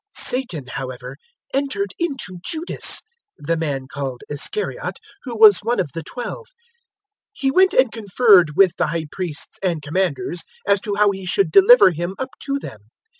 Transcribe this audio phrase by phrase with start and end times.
[0.15, 1.17] 022:003 Satan, however,
[1.53, 3.03] entered into Judas
[3.37, 6.47] (the man called Iscariot) who was one of the Twelve.
[6.47, 6.47] 022:004
[7.33, 11.51] He went and conferred with the High Priests and Commanders as to how he should
[11.51, 12.89] deliver Him up to them.